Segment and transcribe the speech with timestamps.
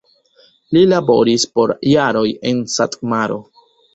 [0.77, 3.41] Li laboris por jaroj en Satmaro.